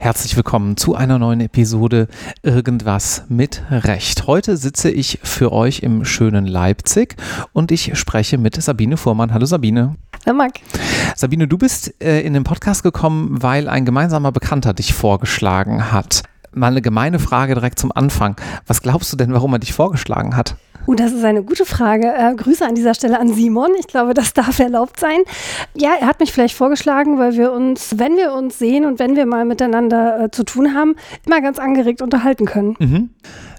[0.00, 2.08] Herzlich willkommen zu einer neuen Episode
[2.42, 4.26] Irgendwas mit Recht.
[4.26, 7.14] Heute sitze ich für euch im schönen Leipzig
[7.52, 9.32] und ich spreche mit Sabine Fuhrmann.
[9.32, 9.94] Hallo Sabine.
[10.26, 10.54] Hallo Marc.
[11.14, 16.24] Sabine, du bist äh, in den Podcast gekommen, weil ein gemeinsamer Bekannter dich vorgeschlagen hat.
[16.52, 18.34] Mal eine gemeine Frage direkt zum Anfang.
[18.66, 20.56] Was glaubst du denn, warum er dich vorgeschlagen hat?
[20.86, 22.12] Oh, das ist eine gute Frage.
[22.12, 23.70] Äh, Grüße an dieser Stelle an Simon.
[23.78, 25.20] Ich glaube, das darf erlaubt sein.
[25.74, 29.16] Ja, er hat mich vielleicht vorgeschlagen, weil wir uns, wenn wir uns sehen und wenn
[29.16, 32.76] wir mal miteinander äh, zu tun haben, immer ganz angeregt unterhalten können.
[32.78, 33.10] Mhm.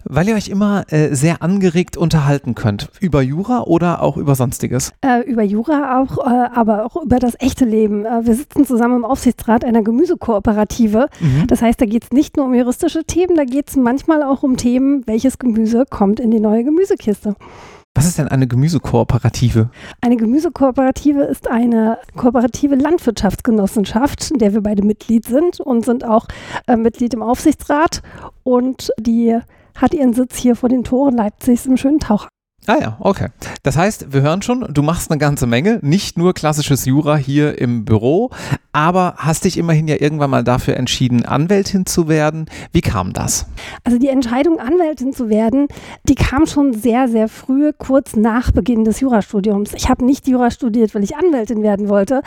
[0.05, 2.89] Weil ihr euch immer äh, sehr angeregt unterhalten könnt.
[2.99, 4.91] Über Jura oder auch über Sonstiges?
[5.01, 8.05] Äh, über Jura auch, äh, aber auch über das echte Leben.
[8.05, 11.07] Äh, wir sitzen zusammen im Aufsichtsrat einer Gemüsekooperative.
[11.19, 11.47] Mhm.
[11.47, 14.43] Das heißt, da geht es nicht nur um juristische Themen, da geht es manchmal auch
[14.43, 17.35] um Themen, welches Gemüse kommt in die neue Gemüsekiste.
[17.93, 19.69] Was ist denn eine Gemüsekooperative?
[19.99, 26.27] Eine Gemüsekooperative ist eine kooperative Landwirtschaftsgenossenschaft, in der wir beide Mitglied sind und sind auch
[26.67, 28.01] äh, Mitglied im Aufsichtsrat.
[28.43, 29.37] Und die
[29.75, 32.29] hat ihren Sitz hier vor den Toren Leipzigs im schönen Taucher.
[32.67, 33.29] Ah ja, okay.
[33.63, 37.59] Das heißt, wir hören schon, du machst eine ganze Menge, nicht nur klassisches Jura hier
[37.59, 38.29] im Büro,
[38.71, 42.45] aber hast dich immerhin ja irgendwann mal dafür entschieden, Anwältin zu werden.
[42.71, 43.47] Wie kam das?
[43.83, 45.69] Also die Entscheidung, Anwältin zu werden,
[46.03, 49.73] die kam schon sehr, sehr früh, kurz nach Beginn des Jurastudiums.
[49.73, 52.21] Ich habe nicht Jura studiert, weil ich Anwältin werden wollte.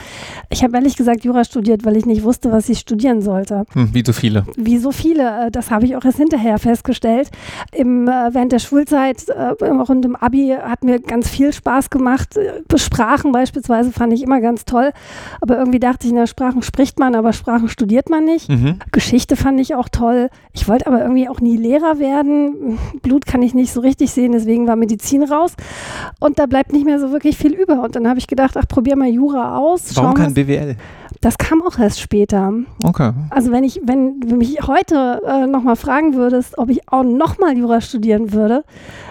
[0.51, 3.67] Ich habe ehrlich gesagt Jura studiert, weil ich nicht wusste, was ich studieren sollte.
[3.73, 4.45] Hm, wie so viele.
[4.57, 5.47] Wie so viele.
[5.47, 7.31] Äh, das habe ich auch erst hinterher festgestellt.
[7.73, 12.39] Im, äh, während der Schulzeit äh, und im Abi hat mir ganz viel Spaß gemacht.
[12.77, 14.91] Sprachen beispielsweise fand ich immer ganz toll.
[15.41, 18.49] Aber irgendwie dachte ich, na, Sprachen spricht man, aber Sprachen studiert man nicht.
[18.49, 18.79] Mhm.
[18.91, 20.31] Geschichte fand ich auch toll.
[20.53, 22.79] Ich wollte aber irgendwie auch nie Lehrer werden.
[23.03, 25.53] Blut kann ich nicht so richtig sehen, deswegen war Medizin raus.
[26.21, 27.83] Und da bleibt nicht mehr so wirklich viel über.
[27.83, 29.95] Und dann habe ich gedacht, ach, probier mal Jura aus.
[29.95, 30.77] Warum kein BWL?
[31.21, 32.53] Das kam auch erst später.
[32.83, 33.13] Okay.
[33.31, 37.57] Also wenn ich, wenn du mich heute äh, nochmal fragen würdest, ob ich auch nochmal
[37.57, 38.65] Jura studieren würde,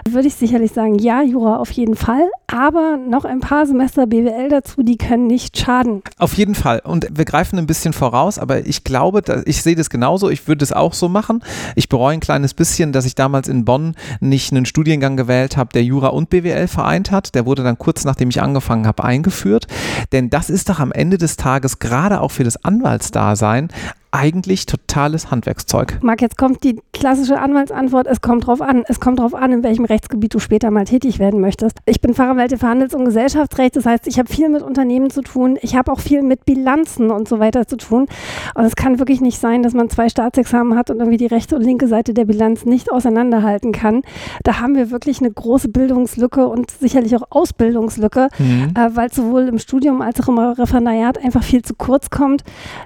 [0.08, 4.50] würde ich sicherlich sagen, ja, Jura auf jeden Fall, aber noch ein paar Semester BWL
[4.50, 6.02] dazu, die können nicht schaden.
[6.20, 6.82] Auf jeden Fall.
[6.84, 10.64] Und wir greifen ein bisschen voraus, aber ich glaube, ich sehe das genauso, ich würde
[10.64, 11.44] es auch so machen.
[11.76, 15.70] Ich bereue ein kleines bisschen, dass ich damals in Bonn nicht einen Studiengang gewählt habe,
[15.74, 17.34] der Jura und BWL vereint hat.
[17.34, 19.68] Der wurde dann kurz nachdem ich angefangen habe eingeführt.
[20.12, 23.70] Denn das ist doch am Ende des Tages gerade auch für das Anwaltsdasein
[24.14, 25.98] eigentlich totales Handwerkszeug.
[26.04, 28.84] Marc, jetzt kommt die klassische Anwaltsantwort, es kommt drauf an.
[28.88, 31.80] Es kommt drauf an, in welchem Rechtsgebiet du später mal tätig werden möchtest.
[31.88, 35.24] Ich bin Fachanwältin für Handels- und Gesellschaftsrecht, das heißt, ich habe viel mit Unternehmen zu
[35.24, 38.06] tun, ich habe auch viel mit Bilanzen und so weiter zu tun.
[38.54, 41.56] Und es kann wirklich nicht sein, dass man zwei Staatsexamen hat und irgendwie die rechte
[41.56, 44.04] und linke Seite der Bilanz nicht auseinanderhalten kann.
[44.44, 48.74] Da haben wir wirklich eine große Bildungslücke und sicherlich auch Ausbildungslücke, mhm.
[48.78, 52.44] äh, weil sowohl im Studium als auch im Referendariat einfach viel zu kurz kommt.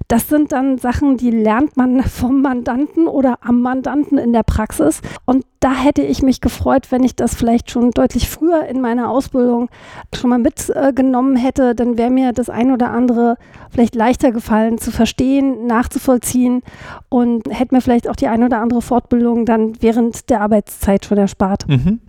[0.07, 5.01] Das sind dann Sachen, die lernt man vom Mandanten oder am Mandanten in der Praxis.
[5.25, 9.09] Und da hätte ich mich gefreut, wenn ich das vielleicht schon deutlich früher in meiner
[9.09, 9.69] Ausbildung
[10.13, 11.75] schon mal mitgenommen hätte.
[11.75, 13.37] Dann wäre mir das ein oder andere
[13.71, 16.61] vielleicht leichter gefallen zu verstehen, nachzuvollziehen
[17.09, 21.17] und hätte mir vielleicht auch die ein oder andere Fortbildung dann während der Arbeitszeit schon
[21.17, 21.67] erspart.
[21.67, 21.99] Mhm.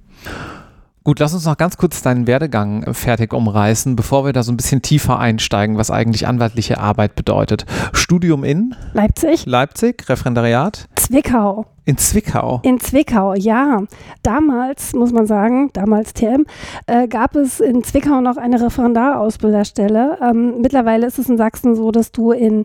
[1.08, 4.52] Gut, lass uns noch ganz kurz deinen Werdegang äh, fertig umreißen, bevor wir da so
[4.52, 7.64] ein bisschen tiefer einsteigen, was eigentlich anwaltliche Arbeit bedeutet.
[7.94, 9.46] Studium in Leipzig.
[9.46, 10.86] Leipzig, Referendariat.
[11.08, 11.64] Zwickau.
[11.86, 12.60] In Zwickau?
[12.64, 13.82] In Zwickau, ja.
[14.22, 16.44] Damals, muss man sagen, damals TM,
[16.86, 20.18] äh, gab es in Zwickau noch eine Referendarausbilderstelle.
[20.20, 22.64] Ähm, mittlerweile ist es in Sachsen so, dass du in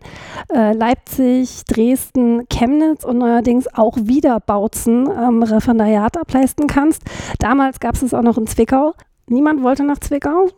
[0.54, 7.02] äh, Leipzig, Dresden, Chemnitz und neuerdings auch wieder Bautzen ähm, Referendariat ableisten kannst.
[7.38, 8.92] Damals gab es es auch noch in Zwickau.
[9.26, 10.48] Niemand wollte nach Zwickau.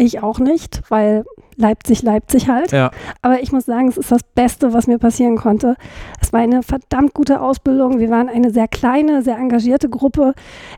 [0.00, 2.72] Ich auch nicht, weil Leipzig, Leipzig halt.
[2.72, 2.90] Ja.
[3.20, 5.76] Aber ich muss sagen, es ist das Beste, was mir passieren konnte.
[6.22, 7.98] Es war eine verdammt gute Ausbildung.
[7.98, 10.32] Wir waren eine sehr kleine, sehr engagierte Gruppe.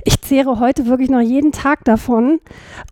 [0.04, 2.40] Ich zehre heute wirklich noch jeden Tag davon.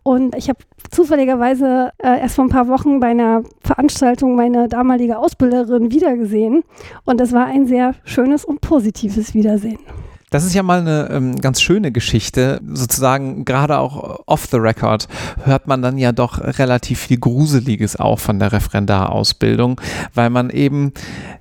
[0.04, 0.60] Und ich habe
[0.92, 6.62] zufälligerweise äh, erst vor ein paar Wochen bei einer Veranstaltung meine damalige Ausbilderin wiedergesehen.
[7.04, 9.80] Und das war ein sehr schönes und positives Wiedersehen.
[10.30, 12.60] Das ist ja mal eine ähm, ganz schöne Geschichte.
[12.72, 15.08] Sozusagen gerade auch off the record
[15.42, 19.80] hört man dann ja doch relativ viel Gruseliges auch von der Referendarausbildung,
[20.14, 20.92] weil man eben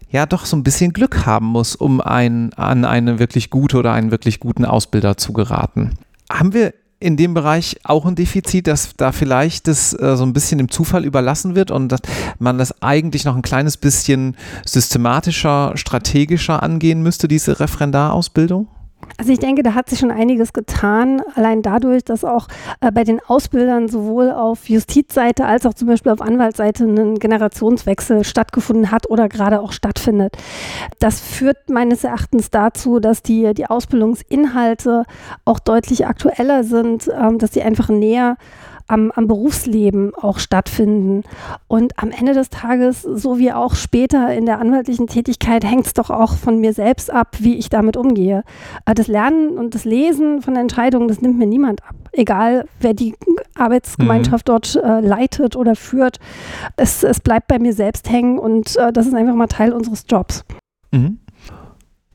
[0.09, 3.93] ja doch so ein bisschen Glück haben muss, um ein, an eine wirklich gute oder
[3.93, 5.91] einen wirklich guten Ausbilder zu geraten.
[6.31, 10.33] Haben wir in dem Bereich auch ein Defizit, dass da vielleicht das äh, so ein
[10.33, 12.01] bisschen dem Zufall überlassen wird und dass
[12.39, 18.67] man das eigentlich noch ein kleines bisschen systematischer, strategischer angehen müsste, diese Referendarausbildung?
[19.17, 22.47] Also ich denke, da hat sich schon einiges getan, allein dadurch, dass auch
[22.81, 28.23] äh, bei den Ausbildern sowohl auf Justizseite als auch zum Beispiel auf Anwaltsseite ein Generationswechsel
[28.23, 30.37] stattgefunden hat oder gerade auch stattfindet.
[30.99, 35.03] Das führt meines Erachtens dazu, dass die, die Ausbildungsinhalte
[35.45, 38.37] auch deutlich aktueller sind, ähm, dass sie einfach näher
[38.89, 41.23] am, am Berufsleben auch stattfinden.
[41.67, 45.93] Und am Ende des Tages, so wie auch später in der anwaltlichen Tätigkeit, hängt es
[45.93, 48.43] doch auch von mir selbst ab, wie ich damit umgehe.
[48.85, 51.95] Äh, das Lernen und das Lesen von Entscheidungen, das nimmt mir niemand ab.
[52.11, 53.15] Egal, wer die
[53.55, 54.51] Arbeitsgemeinschaft mhm.
[54.51, 56.17] dort äh, leitet oder führt.
[56.75, 60.05] Es, es bleibt bei mir selbst hängen und äh, das ist einfach mal Teil unseres
[60.09, 60.43] Jobs.
[60.91, 61.19] Mhm.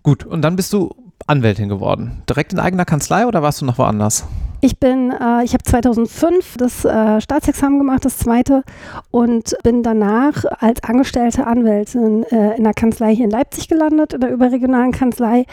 [0.02, 0.94] Gut, und dann bist du
[1.26, 2.22] Anwältin geworden.
[2.28, 4.26] Direkt in eigener Kanzlei oder warst du noch woanders?
[4.64, 8.62] Ich bin, äh, ich habe 2005 das äh, Staatsexamen gemacht, das zweite,
[9.10, 14.22] und bin danach als angestellte Anwältin äh, in der Kanzlei hier in Leipzig gelandet, in
[14.22, 15.44] der überregionalen Kanzlei,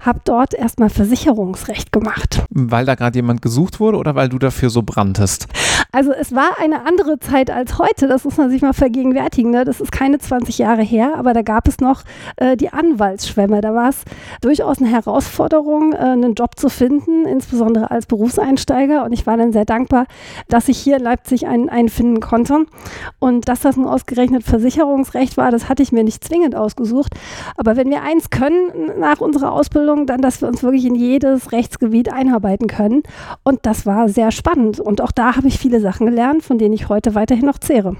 [0.00, 2.42] habe dort erstmal Versicherungsrecht gemacht.
[2.50, 5.46] Weil da gerade jemand gesucht wurde oder weil du dafür so branntest?
[5.90, 9.52] Also es war eine andere Zeit als heute, das muss man sich mal vergegenwärtigen.
[9.52, 9.64] Ne?
[9.64, 12.02] Das ist keine 20 Jahre her, aber da gab es noch
[12.36, 13.62] äh, die Anwaltsschwemme.
[13.62, 14.02] Da war es
[14.42, 18.49] durchaus eine Herausforderung, äh, einen Job zu finden, insbesondere als Berufseinsteiger.
[19.04, 20.06] Und ich war dann sehr dankbar,
[20.48, 22.66] dass ich hier in Leipzig einen, einen finden konnte.
[23.18, 27.14] Und dass das nun ausgerechnet Versicherungsrecht war, das hatte ich mir nicht zwingend ausgesucht.
[27.56, 31.52] Aber wenn wir eins können nach unserer Ausbildung, dann, dass wir uns wirklich in jedes
[31.52, 33.02] Rechtsgebiet einarbeiten können.
[33.44, 34.80] Und das war sehr spannend.
[34.80, 37.96] Und auch da habe ich viele Sachen gelernt, von denen ich heute weiterhin noch zehre.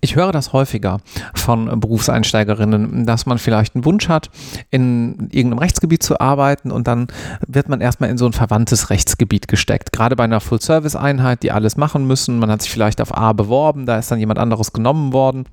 [0.00, 0.98] Ich höre das häufiger
[1.34, 4.30] von Berufseinsteigerinnen, dass man vielleicht einen Wunsch hat,
[4.70, 7.08] in irgendeinem Rechtsgebiet zu arbeiten und dann
[7.46, 9.92] wird man erstmal in so ein verwandtes Rechtsgebiet gesteckt.
[9.92, 12.38] Gerade bei einer Full-Service-Einheit, die alles machen müssen.
[12.38, 15.46] Man hat sich vielleicht auf A beworben, da ist dann jemand anderes genommen worden.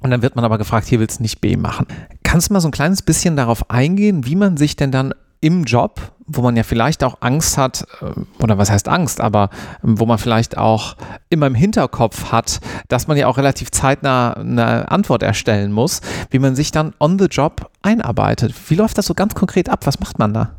[0.00, 1.86] Und dann wird man aber gefragt, hier willst du nicht B machen.
[2.24, 5.64] Kannst du mal so ein kleines bisschen darauf eingehen, wie man sich denn dann im
[5.64, 9.50] Job, wo man ja vielleicht auch Angst hat, äh, oder was heißt Angst, aber
[9.82, 10.96] ähm, wo man vielleicht auch
[11.28, 16.00] immer im Hinterkopf hat, dass man ja auch relativ zeitnah eine Antwort erstellen muss,
[16.30, 18.54] wie man sich dann on the job einarbeitet.
[18.68, 19.86] Wie läuft das so ganz konkret ab?
[19.86, 20.50] Was macht man da?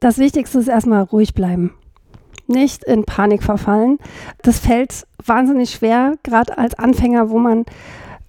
[0.00, 1.74] Das Wichtigste ist erstmal ruhig bleiben.
[2.48, 3.98] Nicht in Panik verfallen.
[4.42, 7.64] Das fällt wahnsinnig schwer, gerade als Anfänger, wo man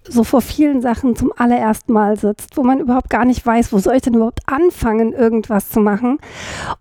[0.06, 3.78] so vor vielen Sachen zum allerersten Mal sitzt, wo man überhaupt gar nicht weiß, wo
[3.78, 6.18] soll ich denn überhaupt anfangen, irgendwas zu machen.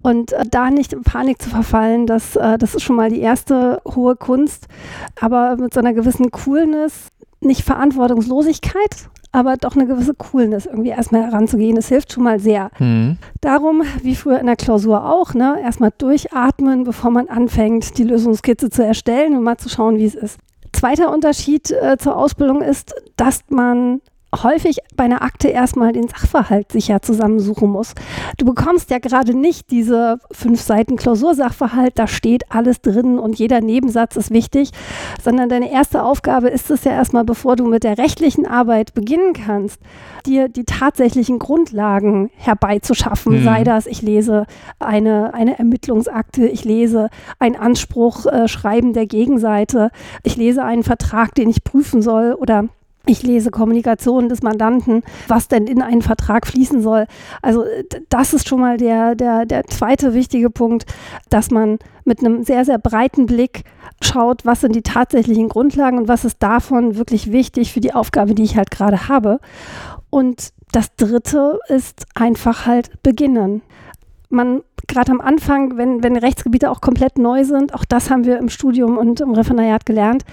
[0.02, 3.22] Und äh, da nicht in Panik zu verfallen, das, äh, das ist schon mal die
[3.22, 4.68] erste hohe Kunst.
[5.20, 7.10] Aber mit so einer gewissen Coolness,
[7.40, 11.76] nicht Verantwortungslosigkeit, aber doch eine gewisse Coolness irgendwie erstmal heranzugehen.
[11.76, 12.70] Das hilft schon mal sehr.
[12.80, 13.18] Mhm.
[13.42, 18.70] Darum, wie früher in der Klausur auch, ne, erstmal durchatmen, bevor man anfängt, die Lösungskizze
[18.70, 20.40] zu erstellen und mal zu schauen, wie es ist.
[20.74, 24.02] Zweiter Unterschied äh, zur Ausbildung ist, dass man
[24.42, 27.94] häufig bei einer Akte erstmal den Sachverhalt sicher zusammensuchen muss.
[28.38, 33.62] Du bekommst ja gerade nicht diese fünf Seiten Klausursachverhalt, da steht alles drin und jeder
[33.62, 34.72] Nebensatz ist wichtig,
[35.22, 39.34] sondern deine erste Aufgabe ist es ja erstmal, bevor du mit der rechtlichen Arbeit beginnen
[39.34, 39.80] kannst,
[40.26, 43.40] dir die tatsächlichen Grundlagen herbeizuschaffen.
[43.40, 43.44] Mhm.
[43.44, 44.46] Sei das, ich lese
[44.80, 47.10] eine, eine Ermittlungsakte, ich lese
[47.40, 49.92] ein Anspruchschreiben äh, der Gegenseite,
[50.24, 52.70] ich lese einen Vertrag, den ich prüfen soll oder
[53.06, 57.06] ich lese Kommunikation des Mandanten, was denn in einen Vertrag fließen soll.
[57.42, 57.66] Also
[58.10, 60.86] das ist schon mal der, der, der zweite wichtige Punkt,
[61.30, 63.64] dass man mit einem sehr, sehr breiten Blick
[64.02, 68.36] schaut, was sind die tatsächlichen Grundlagen und was ist davon wirklich wichtig für die Aufgabe,
[68.36, 69.40] die ich halt gerade habe.
[70.10, 73.62] Und das dritte ist einfach halt beginnen.
[74.34, 78.38] Man gerade am Anfang, wenn, wenn Rechtsgebiete auch komplett neu sind, auch das haben wir
[78.38, 80.24] im Studium und im Referendariat gelernt,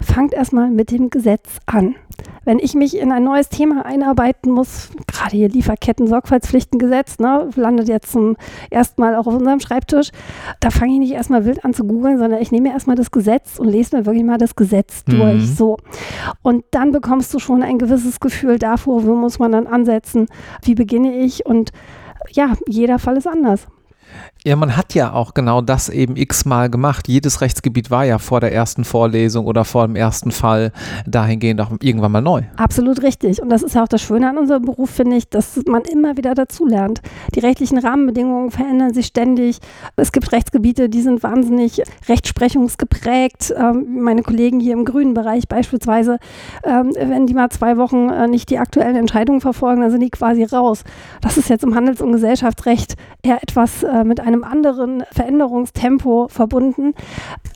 [0.00, 1.96] fangt erstmal mit dem Gesetz an.
[2.44, 8.10] Wenn ich mich in ein neues Thema einarbeiten muss, gerade hier Lieferketten-Sorgfaltspflichtengesetz, ne, landet jetzt
[8.10, 8.36] zum
[8.70, 10.10] ersten Mal auch auf unserem Schreibtisch,
[10.60, 13.58] da fange ich nicht erstmal wild an zu googeln, sondern ich nehme erstmal das Gesetz
[13.58, 15.18] und lese mir wirklich mal das Gesetz mhm.
[15.18, 15.50] durch.
[15.50, 15.76] So.
[16.42, 20.26] Und dann bekommst du schon ein gewisses Gefühl davor, wo muss man dann ansetzen,
[20.62, 21.72] wie beginne ich und
[22.32, 23.66] ja, jeder Fall ist anders.
[24.48, 27.06] Ja, man hat ja auch genau das eben x-mal gemacht.
[27.06, 30.72] Jedes Rechtsgebiet war ja vor der ersten Vorlesung oder vor dem ersten Fall
[31.06, 32.44] dahingehend auch irgendwann mal neu.
[32.56, 33.42] Absolut richtig.
[33.42, 36.16] Und das ist ja auch das Schöne an unserem Beruf, finde ich, dass man immer
[36.16, 37.02] wieder dazulernt.
[37.34, 39.58] Die rechtlichen Rahmenbedingungen verändern sich ständig.
[39.96, 43.52] Es gibt Rechtsgebiete, die sind wahnsinnig rechtsprechungsgeprägt.
[43.54, 46.20] Ähm, meine Kollegen hier im grünen Bereich beispielsweise,
[46.64, 50.08] ähm, wenn die mal zwei Wochen äh, nicht die aktuellen Entscheidungen verfolgen, dann sind die
[50.08, 50.84] quasi raus.
[51.20, 56.94] Das ist jetzt im Handels- und Gesellschaftsrecht eher etwas äh, mit einem anderen Veränderungstempo verbunden.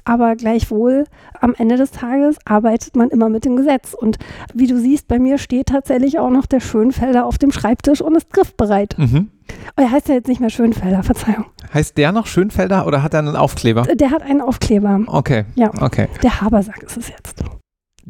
[0.05, 1.05] Aber gleichwohl,
[1.41, 3.95] am Ende des Tages arbeitet man immer mit dem Gesetz.
[3.95, 4.19] Und
[4.55, 8.17] wie du siehst, bei mir steht tatsächlich auch noch der Schönfelder auf dem Schreibtisch und
[8.17, 8.97] ist griffbereit.
[8.99, 9.31] Mhm.
[9.77, 11.47] Oh, er heißt ja jetzt nicht mehr Schönfelder, Verzeihung.
[11.73, 13.83] Heißt der noch Schönfelder oder hat er einen Aufkleber?
[13.83, 15.01] Der hat einen Aufkleber.
[15.07, 15.45] Okay.
[15.55, 15.71] Ja.
[15.81, 16.09] Okay.
[16.23, 17.43] Der Habersack ist es jetzt.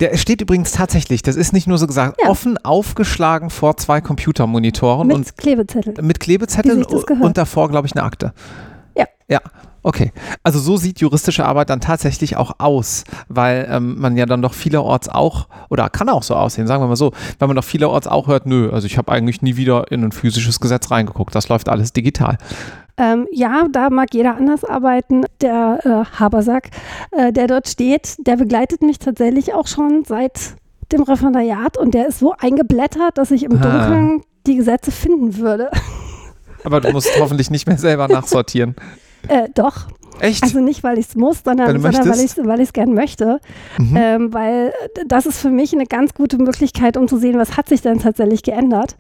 [0.03, 2.29] Der steht übrigens tatsächlich, das ist nicht nur so gesagt, Ja.
[2.29, 5.95] offen aufgeschlagen vor zwei Computermonitoren Mit und Klebezettel.
[6.03, 8.33] mit Klebezetteln und davor, glaube ich, eine Akte.
[8.97, 9.07] Ja.
[9.29, 9.41] Ja.
[9.85, 10.13] Okay,
[10.45, 14.55] also so sieht juristische Arbeit dann tatsächlich auch aus, weil ähm, man ja dann doch
[14.55, 18.07] vielerorts auch, oder kann auch so aussehen, sagen wir mal so, weil man doch vielerorts
[18.07, 21.49] auch hört, nö, also ich habe eigentlich nie wieder in ein physisches Gesetz reingeguckt, das
[21.49, 22.39] läuft alles digital.
[22.97, 25.25] Ähm, ja, da mag jeder anders arbeiten.
[25.41, 26.69] Der äh, Habersack,
[27.13, 30.55] äh, der dort steht, der begleitet mich tatsächlich auch schon seit
[30.93, 33.63] dem Referendariat und der ist so eingeblättert, dass ich im Ah.
[33.63, 35.71] Dunkeln die Gesetze finden würde.
[36.65, 38.77] Aber du musst hoffentlich nicht mehr selber nachsortieren.
[39.29, 39.87] Äh, doch.
[40.21, 40.43] Echt?
[40.43, 43.41] Also nicht, weil ich es muss, sondern, sondern weil ich es weil ich's gern möchte.
[43.79, 43.97] Mhm.
[43.97, 44.73] Ähm, weil
[45.07, 47.99] das ist für mich eine ganz gute Möglichkeit, um zu sehen, was hat sich denn
[47.99, 48.97] tatsächlich geändert.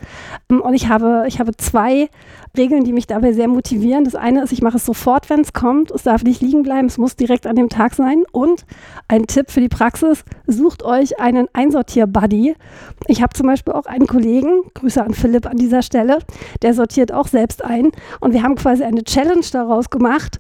[0.51, 2.09] Ähm, Und ich habe, ich habe zwei
[2.57, 4.05] Regeln, die mich dabei sehr motivieren.
[4.05, 5.91] Das eine ist, ich mache es sofort, wenn es kommt.
[5.91, 8.25] Es darf nicht liegen bleiben, es muss direkt an dem Tag sein.
[8.31, 8.67] Und
[9.09, 12.55] ein Tipp für die Praxis, sucht euch einen Einsortier-Buddy.
[13.07, 16.19] Ich habe zum Beispiel auch einen Kollegen, Grüße an Philipp an dieser Stelle,
[16.61, 17.91] der sortiert auch selbst ein.
[18.21, 20.39] Und wir haben quasi eine Challenge daraus gemacht.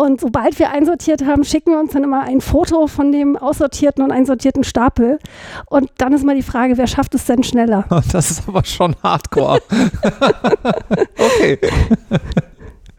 [0.00, 4.02] Und sobald wir einsortiert haben, schicken wir uns dann immer ein Foto von dem aussortierten
[4.02, 5.18] und einsortierten Stapel.
[5.66, 7.84] Und dann ist mal die Frage, wer schafft es denn schneller?
[8.10, 9.60] Das ist aber schon hardcore.
[11.18, 11.58] okay.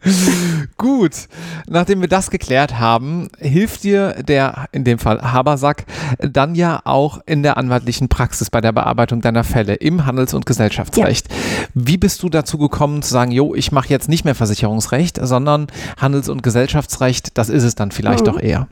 [0.78, 1.28] Gut,
[1.68, 5.84] nachdem wir das geklärt haben, hilft dir der, in dem Fall Habersack,
[6.18, 10.46] dann ja auch in der anwaltlichen Praxis bei der Bearbeitung deiner Fälle im Handels- und
[10.46, 11.28] Gesellschaftsrecht.
[11.74, 15.68] Wie bist du dazu gekommen zu sagen, jo, ich mache jetzt nicht mehr Versicherungsrecht, sondern
[16.00, 18.30] Handels- und Gesellschaftsrecht, das ist es dann vielleicht Mhm.
[18.30, 18.68] doch eher.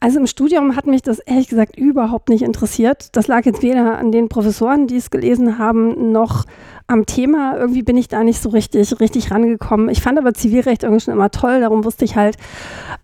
[0.00, 3.14] Also im Studium hat mich das ehrlich gesagt überhaupt nicht interessiert.
[3.16, 6.44] Das lag jetzt weder an den Professoren, die es gelesen haben, noch
[6.86, 7.56] am Thema.
[7.58, 9.90] Irgendwie bin ich da nicht so richtig, richtig rangekommen.
[9.90, 11.60] Ich fand aber Zivilrecht irgendwie schon immer toll.
[11.60, 12.36] Darum wusste ich halt,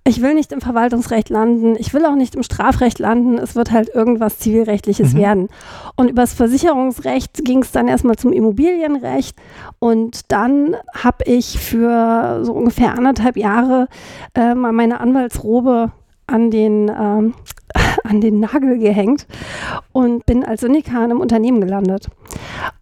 [0.04, 1.76] ich will nicht im Verwaltungsrecht landen.
[1.78, 3.36] Ich will auch nicht im Strafrecht landen.
[3.36, 5.18] Es wird halt irgendwas Zivilrechtliches Mhm.
[5.18, 5.48] werden.
[5.96, 9.36] Und übers Versicherungsrecht ging es dann erstmal zum Immobilienrecht.
[9.78, 13.88] Und dann habe ich für so ungefähr anderthalb Jahre
[14.34, 15.92] äh, mal meine Anwaltsrobe
[16.30, 17.34] an den, ähm,
[18.04, 19.26] an den Nagel gehängt
[19.92, 20.72] und bin als in
[21.10, 22.08] einem Unternehmen gelandet.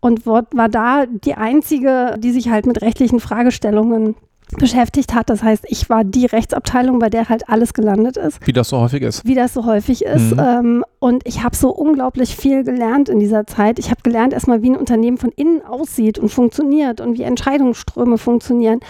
[0.00, 4.14] Und war da die einzige, die sich halt mit rechtlichen Fragestellungen
[4.56, 5.30] beschäftigt hat.
[5.30, 8.78] Das heißt, ich war die Rechtsabteilung, bei der halt alles gelandet ist Wie das so
[8.78, 9.26] häufig ist.
[9.26, 10.34] wie das so häufig ist.
[10.34, 10.38] Mhm.
[10.38, 13.78] Ähm, und ich habe so unglaublich viel gelernt in dieser Zeit.
[13.78, 18.18] Ich habe gelernt erstmal, wie ein Unternehmen von innen aussieht und funktioniert und wie Entscheidungsströme
[18.18, 18.80] funktionieren.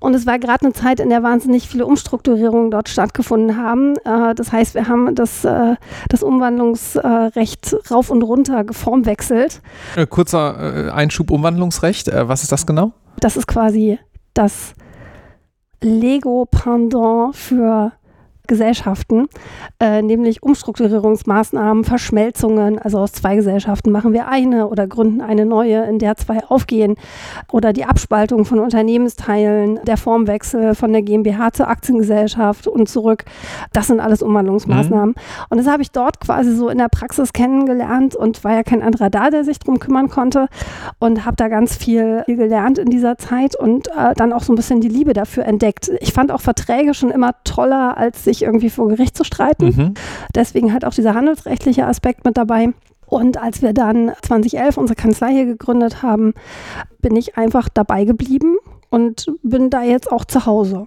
[0.00, 3.96] Und es war gerade eine Zeit, in der wahnsinnig viele Umstrukturierungen dort stattgefunden haben.
[4.04, 5.76] Äh, das heißt, wir haben das, äh,
[6.08, 9.62] das Umwandlungsrecht rauf und runter geformwechselt.
[9.96, 12.92] Äh, kurzer äh, Einschub Umwandlungsrecht, äh, was ist das genau?
[13.20, 13.98] Das ist quasi
[14.34, 14.74] das
[15.84, 17.92] Lego-Pendant für
[18.46, 19.28] Gesellschaften,
[19.80, 22.78] äh, nämlich Umstrukturierungsmaßnahmen, Verschmelzungen.
[22.78, 26.96] Also aus zwei Gesellschaften machen wir eine oder gründen eine neue, in der zwei aufgehen.
[27.52, 33.24] Oder die Abspaltung von Unternehmensteilen, der Formwechsel von der GmbH zur Aktiengesellschaft und zurück.
[33.72, 35.14] Das sind alles Umwandlungsmaßnahmen.
[35.48, 38.82] Und das habe ich dort quasi so in der Praxis kennengelernt und war ja kein
[38.82, 40.48] anderer da, der sich drum kümmern konnte.
[40.98, 44.52] Und habe da ganz viel, viel gelernt in dieser Zeit und äh, dann auch so
[44.52, 45.90] ein bisschen die Liebe dafür entdeckt.
[46.00, 49.66] Ich fand auch Verträge schon immer toller, als sich irgendwie vor Gericht zu streiten.
[49.66, 49.94] Mhm.
[50.34, 52.70] Deswegen halt auch dieser handelsrechtliche Aspekt mit dabei.
[53.06, 56.34] Und als wir dann 2011 unsere Kanzlei hier gegründet haben,
[57.00, 58.56] bin ich einfach dabei geblieben
[58.90, 60.86] und bin da jetzt auch zu Hause.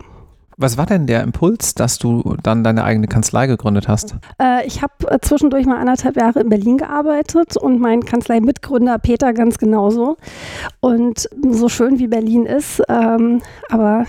[0.59, 4.15] Was war denn der Impuls, dass du dann deine eigene Kanzlei gegründet hast?
[4.41, 9.33] Äh, ich habe äh, zwischendurch mal anderthalb Jahre in Berlin gearbeitet und mein Kanzlei-Mitgründer Peter
[9.33, 10.17] ganz genauso.
[10.79, 14.05] Und so schön wie Berlin ist, ähm, aber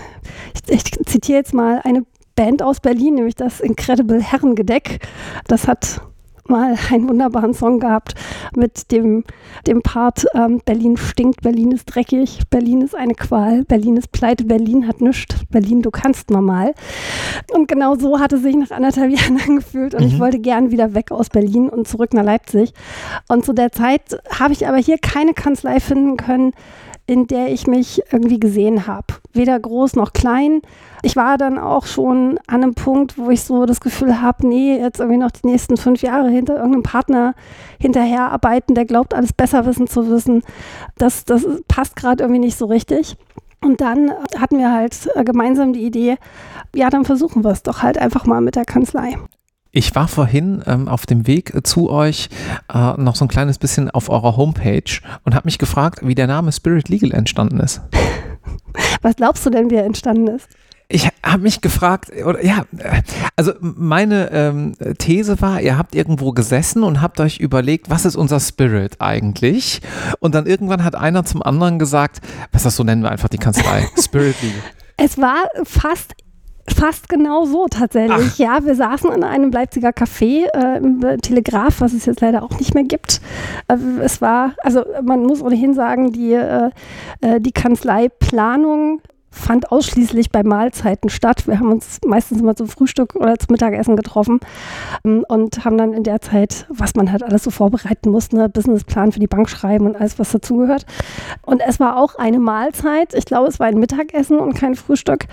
[0.55, 2.03] ich, ich zitiere jetzt mal eine
[2.39, 5.05] Band aus Berlin, nämlich das Incredible Herrengedeck.
[5.47, 5.99] Das hat
[6.47, 8.13] mal einen wunderbaren Song gehabt
[8.55, 9.25] mit dem,
[9.67, 14.45] dem Part ähm, Berlin stinkt, Berlin ist dreckig, Berlin ist eine Qual, Berlin ist pleite,
[14.45, 16.73] Berlin hat nichts, Berlin, du kannst mal mal.
[17.53, 20.19] Und genau so hat es sich nach anderthalb Jahren angefühlt und ich Mhm.
[20.19, 22.71] wollte gern wieder weg aus Berlin und zurück nach Leipzig.
[23.27, 26.53] Und zu der Zeit habe ich aber hier keine Kanzlei finden können,
[27.09, 29.05] in der ich mich irgendwie gesehen habe.
[29.33, 30.61] Weder groß noch klein.
[31.01, 34.77] Ich war dann auch schon an einem Punkt, wo ich so das Gefühl habe, nee,
[34.77, 37.35] jetzt irgendwie noch die nächsten fünf Jahre hinter irgendeinem Partner
[37.79, 40.43] hinterherarbeiten, der glaubt, alles besser wissen zu wissen.
[40.97, 43.17] Das, das passt gerade irgendwie nicht so richtig.
[43.61, 46.17] Und dann hatten wir halt äh, gemeinsam die Idee,
[46.73, 49.17] ja, dann versuchen wir es doch halt einfach mal mit der Kanzlei.
[49.71, 52.29] Ich war vorhin ähm, auf dem Weg äh, zu euch
[52.73, 56.25] äh, noch so ein kleines bisschen auf eurer Homepage und habe mich gefragt, wie der
[56.25, 57.81] Name Spirit Legal entstanden ist.
[59.01, 60.47] Was glaubst du denn, wie er entstanden ist?
[60.91, 62.65] Ich habe mich gefragt, oder ja,
[63.35, 68.15] also meine ähm, These war, ihr habt irgendwo gesessen und habt euch überlegt, was ist
[68.15, 69.81] unser Spirit eigentlich?
[70.19, 72.21] Und dann irgendwann hat einer zum anderen gesagt,
[72.51, 74.53] was das so nennen wir einfach die Kanzlei, Spirit League.
[75.01, 76.13] Es war fast
[76.75, 78.31] Fast genau so tatsächlich.
[78.33, 78.37] Ach.
[78.37, 82.57] Ja, wir saßen in einem Leipziger Café äh, im Telegraph, was es jetzt leider auch
[82.59, 83.21] nicht mehr gibt.
[83.67, 86.69] Äh, es war, also man muss ohnehin sagen, die, äh,
[87.21, 91.47] äh die Kanzleiplanung fand ausschließlich bei Mahlzeiten statt.
[91.47, 94.39] Wir haben uns meistens immer zum Frühstück oder zum Mittagessen getroffen
[95.05, 98.49] ähm, und haben dann in der Zeit, was man halt alles so vorbereiten muss, ne,
[98.49, 100.85] Businessplan für die Bank schreiben und alles, was dazugehört.
[101.43, 103.13] Und es war auch eine Mahlzeit.
[103.13, 105.25] Ich glaube, es war ein Mittagessen und kein Frühstück.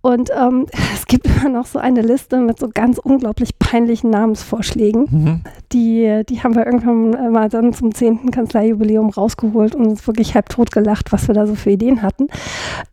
[0.00, 5.06] Und ähm, es gibt immer noch so eine Liste mit so ganz unglaublich peinlichen Namensvorschlägen.
[5.10, 5.40] Mhm.
[5.72, 8.30] Die, die haben wir irgendwann mal dann zum 10.
[8.30, 12.28] Kanzleijubiläum rausgeholt und uns wirklich halb tot gelacht, was wir da so für Ideen hatten.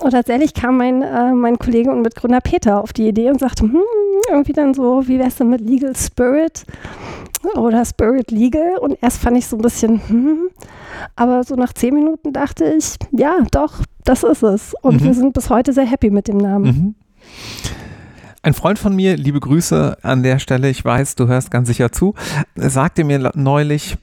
[0.01, 3.39] Und tatsächlich tatsächlich kam mein, äh, mein Kollege und Mitgründer Peter auf die Idee und
[3.39, 3.81] sagte, hm,
[4.29, 6.65] irgendwie dann so, wie wär's denn mit Legal Spirit
[7.55, 8.77] oder Spirit Legal?
[8.79, 10.49] Und erst fand ich so ein bisschen, hm,
[11.15, 14.73] aber so nach zehn Minuten dachte ich, ja, doch, das ist es.
[14.81, 15.05] Und mhm.
[15.05, 16.65] wir sind bis heute sehr happy mit dem Namen.
[16.65, 16.95] Mhm.
[18.43, 21.91] Ein Freund von mir, liebe Grüße an der Stelle, ich weiß, du hörst ganz sicher
[21.91, 22.13] zu,
[22.55, 23.97] sagte mir neulich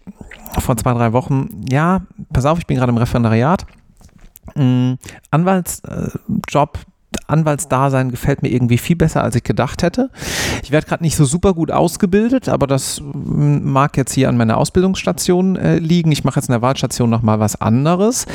[0.58, 3.66] vor zwei, drei Wochen, ja, pass auf, ich bin gerade im Referendariat
[5.30, 6.78] Anwaltsjob,
[7.26, 10.11] Anwaltsdasein gefällt mir irgendwie viel besser, als ich gedacht hätte.
[10.62, 14.37] Ich werde gerade nicht so super gut ausgebildet, aber das mm, mag jetzt hier an
[14.37, 16.12] meiner Ausbildungsstation äh, liegen.
[16.12, 18.26] Ich mache jetzt in der Wahlstation nochmal was anderes.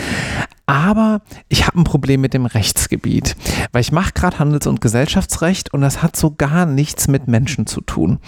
[0.70, 3.38] Aber ich habe ein Problem mit dem Rechtsgebiet,
[3.72, 7.68] weil ich mache gerade Handels- und Gesellschaftsrecht und das hat so gar nichts mit Menschen
[7.68, 8.20] zu tun.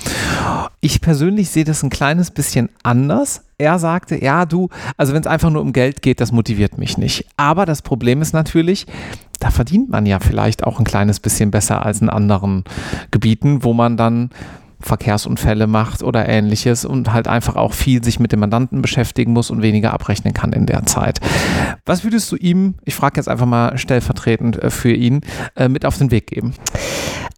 [0.79, 3.43] Ich persönlich sehe das ein kleines bisschen anders.
[3.57, 6.97] Er sagte, ja, du, also wenn es einfach nur um Geld geht, das motiviert mich
[6.97, 7.25] nicht.
[7.35, 8.85] Aber das Problem ist natürlich,
[9.39, 12.63] da verdient man ja vielleicht auch ein kleines bisschen besser als in anderen
[13.11, 14.29] Gebieten, wo man dann
[14.79, 19.51] Verkehrsunfälle macht oder ähnliches und halt einfach auch viel sich mit dem Mandanten beschäftigen muss
[19.51, 21.19] und weniger abrechnen kann in der Zeit.
[21.85, 25.21] Was würdest du ihm, ich frage jetzt einfach mal stellvertretend äh, für ihn,
[25.55, 26.53] äh, mit auf den Weg geben?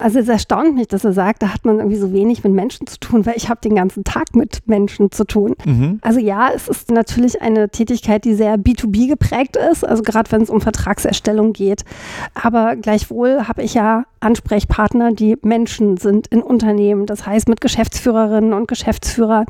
[0.01, 2.87] Also es erstaunt mich, dass er sagt, da hat man irgendwie so wenig mit Menschen
[2.87, 5.55] zu tun, weil ich habe den ganzen Tag mit Menschen zu tun.
[5.63, 5.99] Mhm.
[6.01, 10.41] Also ja, es ist natürlich eine Tätigkeit, die sehr B2B geprägt ist, also gerade wenn
[10.41, 11.85] es um Vertragserstellung geht.
[12.33, 17.05] Aber gleichwohl habe ich ja Ansprechpartner, die Menschen sind in Unternehmen.
[17.05, 19.45] Das heißt mit Geschäftsführerinnen und Geschäftsführern,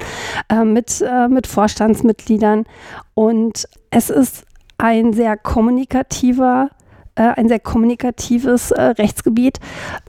[0.49, 2.65] äh, mit, äh, mit Vorstandsmitgliedern.
[3.13, 4.45] Und es ist
[4.77, 6.69] ein sehr kommunikativer
[7.15, 9.59] äh, ein sehr kommunikatives äh, Rechtsgebiet,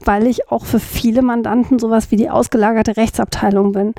[0.05, 3.93] weil ich auch für viele Mandanten sowas wie die ausgelagerte Rechtsabteilung bin.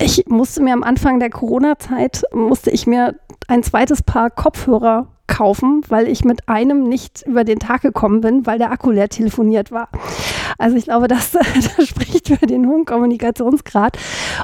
[0.00, 3.16] Ich musste mir am Anfang der Corona-Zeit, musste ich mir
[3.48, 8.46] ein zweites Paar Kopfhörer kaufen, weil ich mit einem nicht über den Tag gekommen bin,
[8.46, 9.88] weil der Akku leer telefoniert war.
[10.58, 11.30] Also ich glaube, das,
[11.76, 13.98] das spricht für den hohen Kommunikationsgrad.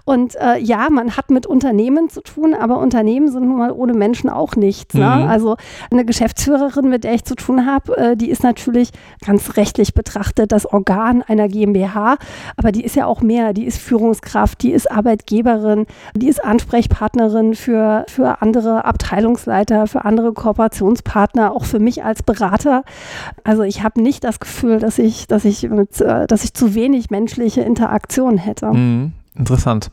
[0.05, 3.95] Und äh, ja, man hat mit Unternehmen zu tun, aber Unternehmen sind nun mal ohne
[3.95, 4.95] Menschen auch nichts.
[4.95, 5.05] Ne?
[5.05, 5.29] Mhm.
[5.29, 5.57] Also
[5.91, 8.91] eine Geschäftsführerin, mit der ich zu tun habe, äh, die ist natürlich
[9.25, 12.17] ganz rechtlich betrachtet das Organ einer GmbH,
[12.57, 13.53] aber die ist ja auch mehr.
[13.53, 20.33] Die ist Führungskraft, die ist Arbeitgeberin, die ist Ansprechpartnerin für, für andere Abteilungsleiter, für andere
[20.33, 20.78] Kooperationen.
[20.79, 22.83] Kooperationspartner, auch für mich als Berater.
[23.45, 26.75] Also ich habe nicht das Gefühl, dass ich, dass ich, mit, äh, dass ich zu
[26.75, 28.67] wenig menschliche Interaktion hätte.
[28.67, 29.13] Mhm.
[29.35, 29.93] Interessant.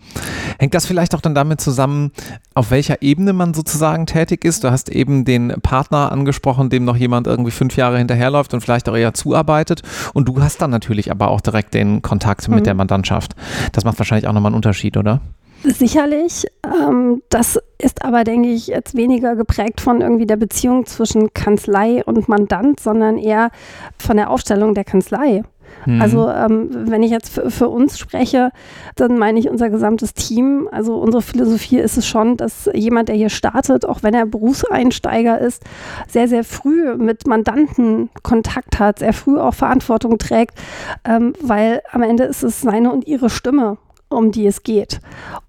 [0.58, 2.12] Hängt das vielleicht auch dann damit zusammen,
[2.56, 4.64] auf welcher Ebene man sozusagen tätig ist?
[4.64, 8.90] Du hast eben den Partner angesprochen, dem noch jemand irgendwie fünf Jahre hinterherläuft und vielleicht
[8.90, 9.84] auch eher zuarbeitet.
[10.16, 12.64] Und du hast dann natürlich aber auch direkt den Kontakt mit mhm.
[12.64, 13.36] der Mandantschaft.
[13.72, 15.22] Das macht wahrscheinlich auch nochmal einen Unterschied, oder?
[15.66, 16.46] Sicherlich.
[16.64, 22.04] Ähm, das ist aber, denke ich, jetzt weniger geprägt von irgendwie der Beziehung zwischen Kanzlei
[22.06, 23.50] und Mandant, sondern eher
[23.98, 25.44] von der Aufstellung der Kanzlei.
[25.86, 26.02] Mhm.
[26.02, 28.52] Also ähm, wenn ich jetzt für, uns spreche,
[28.96, 30.70] dann meine ich unser gesamtes Team.
[30.72, 35.40] Also unsere Philosophie ist es schon, dass jemand, der hier startet, auch wenn er Berufseinsteiger
[35.40, 35.64] ist,
[36.08, 40.58] sehr, sehr früh mit Mandanten Kontakt hat, sehr früh auch Verantwortung trägt,
[41.04, 43.78] ähm, weil am Ende ist es seine und ihre Stimme
[44.10, 45.00] um die es geht.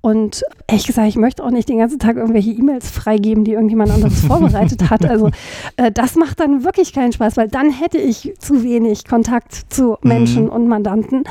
[0.00, 3.90] Und ehrlich gesagt, ich möchte auch nicht den ganzen Tag irgendwelche E-Mails freigeben, die irgendjemand
[3.90, 5.04] anderes vorbereitet hat.
[5.04, 5.30] Also
[5.76, 9.96] äh, das macht dann wirklich keinen Spaß, weil dann hätte ich zu wenig Kontakt zu
[10.02, 10.50] Menschen mhm.
[10.50, 11.24] und Mandanten.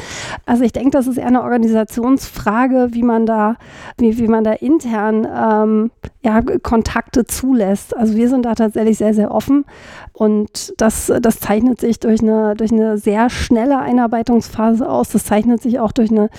[0.46, 3.58] Also ich denke, das ist eher eine Organisationsfrage, wie man da,
[3.98, 5.92] wie, wie man da intern ähm,
[6.24, 7.96] ja, Kontakte zulässt.
[7.96, 9.66] Also wir sind da tatsächlich sehr, sehr offen
[10.14, 15.10] und das, das zeichnet sich durch eine, durch eine sehr schnelle Einarbeitungsphase aus.
[15.10, 16.30] Das zeichnet sich auch durch eine,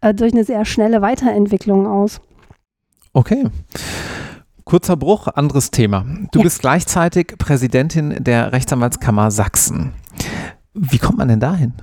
[0.00, 2.20] äh, durch eine sehr schnelle Weiterentwicklung aus.
[3.12, 3.44] Okay.
[4.64, 6.04] Kurzer Bruch, anderes Thema.
[6.32, 6.44] Du ja.
[6.44, 9.92] bist gleichzeitig Präsidentin der Rechtsanwaltskammer Sachsen.
[10.72, 11.74] Wie kommt man denn dahin?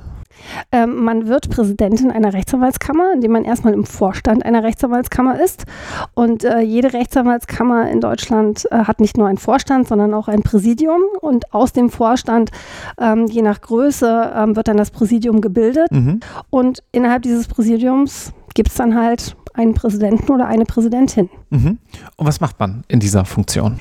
[0.72, 5.66] Ähm, man wird Präsidentin einer Rechtsanwaltskammer, indem man erstmal im Vorstand einer Rechtsanwaltskammer ist.
[6.14, 10.42] Und äh, jede Rechtsanwaltskammer in Deutschland äh, hat nicht nur einen Vorstand, sondern auch ein
[10.42, 11.02] Präsidium.
[11.22, 12.52] Und aus dem Vorstand,
[13.00, 15.92] ähm, je nach Größe, ähm, wird dann das Präsidium gebildet.
[15.92, 16.20] Mhm.
[16.50, 21.30] Und innerhalb dieses Präsidiums gibt es dann halt einen Präsidenten oder eine Präsidentin.
[21.50, 21.78] Mhm.
[22.16, 23.80] Und was macht man in dieser Funktion?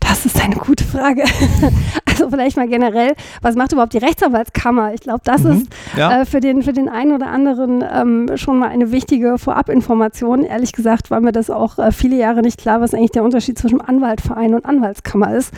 [0.00, 1.24] Das ist eine gute Frage.
[2.16, 4.94] Also vielleicht mal generell, was macht überhaupt die Rechtsanwaltskammer?
[4.94, 5.66] Ich glaube, das mhm, ist
[5.98, 6.22] ja.
[6.22, 10.42] äh, für, den, für den einen oder anderen ähm, schon mal eine wichtige Vorabinformation.
[10.42, 13.58] Ehrlich gesagt war mir das auch äh, viele Jahre nicht klar, was eigentlich der Unterschied
[13.58, 15.52] zwischen Anwaltverein und Anwaltskammer ist.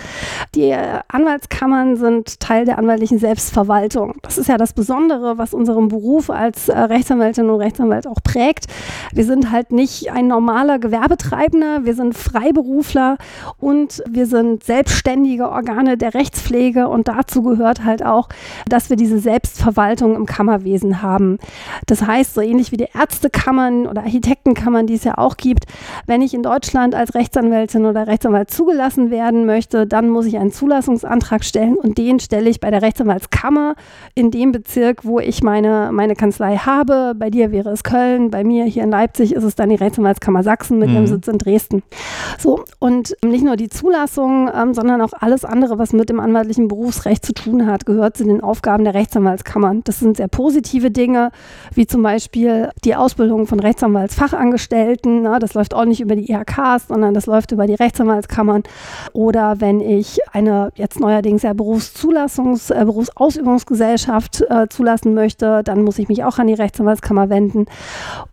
[0.57, 4.15] Die äh, Anwaltskammern sind Teil der anwaltlichen Selbstverwaltung.
[4.23, 8.67] Das ist ja das Besondere, was unseren Beruf als äh, Rechtsanwältin und Rechtsanwalt auch prägt.
[9.13, 13.17] Wir sind halt nicht ein normaler Gewerbetreibender, wir sind Freiberufler
[13.59, 18.29] und wir sind selbstständige Organe der Rechtspflege und dazu gehört halt auch,
[18.69, 21.39] dass wir diese Selbstverwaltung im Kammerwesen haben.
[21.87, 25.65] Das heißt, so ähnlich wie die Ärztekammern oder Architektenkammern, die es ja auch gibt,
[26.07, 30.53] wenn ich in Deutschland als Rechtsanwältin oder Rechtsanwalt zugelassen werden möchte, dann muss ich einen
[30.53, 33.75] Zulassungsantrag stellen und den stelle ich bei der Rechtsanwaltskammer
[34.15, 37.15] in dem Bezirk, wo ich meine, meine Kanzlei habe.
[37.17, 40.43] Bei dir wäre es Köln, bei mir hier in Leipzig ist es dann die Rechtsanwaltskammer
[40.43, 40.95] Sachsen mit mhm.
[40.95, 41.83] ihrem Sitz in Dresden.
[42.39, 46.21] So, und nicht nur die Zulassung, Zulassung, ähm, sondern auch alles andere, was mit dem
[46.21, 49.83] anwaltlichen Berufsrecht zu tun hat, gehört zu den Aufgaben der Rechtsanwaltskammern.
[49.85, 51.31] Das sind sehr positive Dinge,
[51.75, 55.23] wie zum Beispiel die Ausbildung von Rechtsanwaltsfachangestellten.
[55.23, 58.65] Na, das läuft auch nicht über die IHKs, sondern das läuft über die Rechtsanwaltskammern.
[59.13, 65.99] Oder wenn ich eine jetzt neuerdings ja Berufszulassungs-, äh, Berufsausübungsgesellschaft äh, zulassen möchte, dann muss
[65.99, 67.67] ich mich auch an die Rechtsanwaltskammer wenden.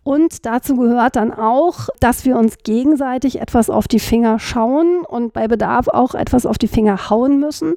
[0.02, 5.32] Und dazu gehört dann auch, dass wir uns gegenseitig etwas auf die Finger schauen und
[5.32, 7.74] bei Bedarf Bedarf auch etwas auf die Finger hauen müssen,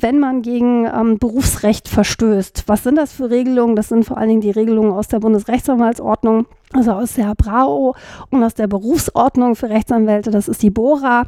[0.00, 2.64] wenn man gegen ähm, Berufsrecht verstößt.
[2.66, 3.76] Was sind das für Regelungen?
[3.76, 7.94] Das sind vor allen Dingen die Regelungen aus der Bundesrechtsanwaltsordnung also aus der BRAO
[8.30, 11.24] und aus der Berufsordnung für Rechtsanwälte, das ist die BORA.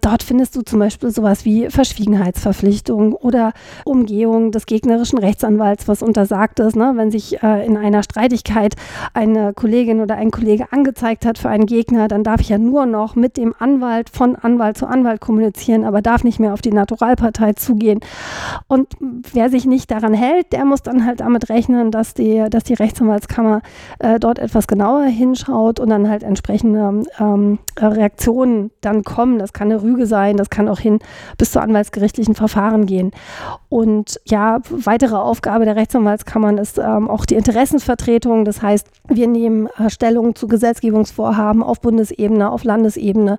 [0.00, 3.52] Dort findest du zum Beispiel sowas wie Verschwiegenheitsverpflichtung oder
[3.84, 6.92] Umgehung des gegnerischen Rechtsanwalts, was untersagt ist, ne?
[6.94, 8.76] wenn sich äh, in einer Streitigkeit
[9.12, 12.86] eine Kollegin oder ein Kollege angezeigt hat für einen Gegner, dann darf ich ja nur
[12.86, 16.72] noch mit dem Anwalt von Anwalt zu Anwalt kommunizieren, aber darf nicht mehr auf die
[16.72, 18.00] Naturalpartei zugehen.
[18.68, 18.88] Und
[19.32, 22.74] wer sich nicht daran hält, der muss dann halt damit rechnen, dass die, dass die
[22.74, 23.62] Rechtsanwaltskammer
[23.98, 29.38] äh, dort etwas genauer hinschaut und dann halt entsprechende ähm, Reaktionen dann kommen.
[29.38, 30.98] Das kann eine Rüge sein, das kann auch hin
[31.38, 33.12] bis zu anwaltsgerichtlichen Verfahren gehen.
[33.70, 38.44] Und ja, weitere Aufgabe der Rechtsanwaltskammern ist ähm, auch die Interessensvertretung.
[38.44, 43.38] Das heißt, wir nehmen äh, Stellung zu Gesetzgebungsvorhaben auf Bundesebene, auf Landesebene.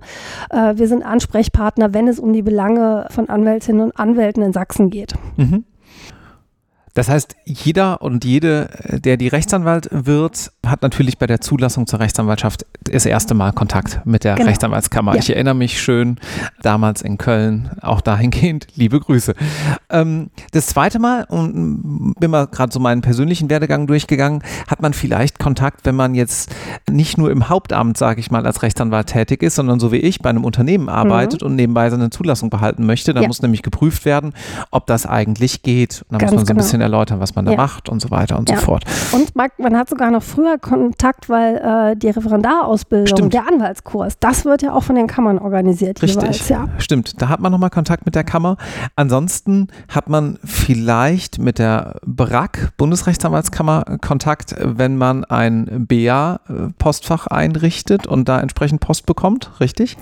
[0.50, 4.90] Äh, wir sind Ansprechpartner, wenn es um die Belange von Anwältinnen und Anwälten in Sachsen
[4.90, 5.14] geht.
[5.36, 5.64] Mhm.
[6.94, 8.68] Das heißt, jeder und jede,
[9.04, 14.00] der die Rechtsanwalt wird, hat natürlich bei der Zulassung zur Rechtsanwaltschaft das erste Mal Kontakt
[14.04, 14.48] mit der genau.
[14.48, 15.14] Rechtsanwaltskammer.
[15.14, 15.20] Ja.
[15.20, 16.18] Ich erinnere mich schön,
[16.62, 19.34] damals in Köln, auch dahingehend, liebe Grüße.
[19.90, 24.92] Ähm, das zweite Mal, und bin mal gerade so meinen persönlichen Werdegang durchgegangen, hat man
[24.92, 26.54] vielleicht Kontakt, wenn man jetzt
[26.90, 30.20] nicht nur im Hauptamt, sage ich mal, als Rechtsanwalt tätig ist, sondern so wie ich
[30.20, 31.48] bei einem Unternehmen arbeitet mhm.
[31.48, 33.14] und nebenbei seine Zulassung behalten möchte.
[33.14, 33.26] Da ja.
[33.26, 34.32] muss nämlich geprüft werden,
[34.70, 36.04] ob das eigentlich geht.
[36.10, 36.58] Da muss man so ein genau.
[36.58, 37.56] bisschen erläutern, was man da ja.
[37.56, 38.56] macht und so weiter und ja.
[38.56, 38.84] so fort.
[39.12, 41.56] Und man hat sogar noch früher Kontakt, weil
[41.92, 43.34] äh, die Referendarausbildung, Stimmt.
[43.34, 46.02] der Anwaltskurs, das wird ja auch von den Kammern organisiert.
[46.02, 46.68] Richtig, jeweils, ja.
[46.78, 48.56] Stimmt, da hat man nochmal Kontakt mit der Kammer.
[48.96, 58.28] Ansonsten hat man vielleicht mit der BRAC, Bundesrechtsanwaltskammer, Kontakt, wenn man ein BA-Postfach einrichtet und
[58.28, 59.96] da entsprechend Post bekommt, richtig?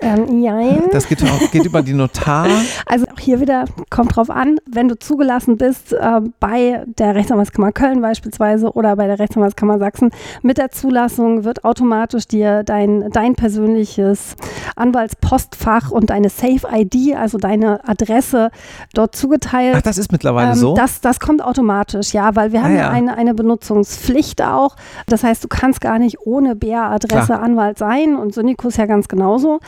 [0.00, 0.82] Ähm, nein.
[0.92, 2.46] Das geht, auch, geht über die Notar.
[2.86, 7.72] Also auch hier wieder kommt drauf an, wenn du zugelassen bist äh, bei der Rechtsanwaltskammer
[7.72, 10.10] Köln beispielsweise oder bei der Rechtsanwaltskammer Sachsen,
[10.42, 14.36] mit der Zulassung wird automatisch dir dein, dein persönliches
[14.76, 18.50] Anwaltspostfach und deine Safe-ID, also deine Adresse
[18.94, 19.76] dort zugeteilt.
[19.76, 20.74] Ach, das ist mittlerweile ähm, so?
[20.74, 24.76] Das, das kommt automatisch, ja, weil wir ah, haben ja eine, eine Benutzungspflicht auch.
[25.06, 29.60] Das heißt, du kannst gar nicht ohne BA-Adresse Anwalt sein und Syndikus ja ganz genauso.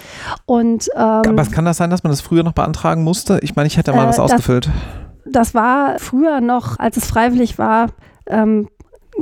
[0.47, 3.39] Und, ähm, Aber kann das sein, dass man das früher noch beantragen musste?
[3.43, 4.67] Ich meine, ich hätte mal äh, das ausgefüllt.
[4.67, 7.89] Das, das war früher noch, als es freiwillig war,
[8.27, 8.69] ähm,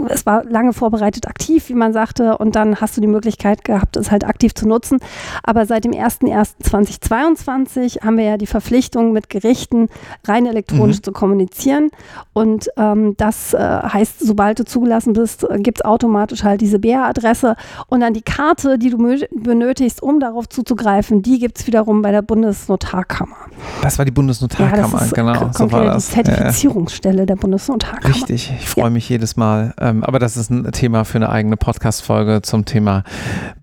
[0.08, 3.96] es war lange vorbereitet aktiv, wie man sagte, und dann hast du die Möglichkeit gehabt,
[3.96, 4.98] es halt aktiv zu nutzen.
[5.42, 9.88] Aber seit dem 01.01.2022 haben wir ja die Verpflichtung, mit Gerichten
[10.26, 11.02] rein elektronisch mhm.
[11.02, 11.90] zu kommunizieren.
[12.32, 16.78] Und ähm, das äh, heißt, sobald du zugelassen bist, äh, gibt es automatisch halt diese
[16.78, 17.56] BR-Adresse
[17.88, 22.12] und dann die Karte, die du benötigst, um darauf zuzugreifen, die gibt es wiederum bei
[22.12, 23.36] der Bundesnotarkammer.
[23.82, 25.50] Das war die Bundesnotarkammer, ja, genau.
[25.52, 26.08] So war das.
[26.08, 28.14] Die Zertifizierungsstelle der Bundesnotarkammer.
[28.14, 28.90] Richtig, ich freue ja.
[28.90, 29.74] mich jedes Mal.
[29.88, 33.04] Ähm, aber das ist ein Thema für eine eigene Podcast-Folge zum Thema